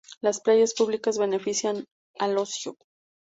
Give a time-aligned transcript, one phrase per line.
[0.19, 1.85] las playas públicas benefician
[2.17, 2.75] al ocio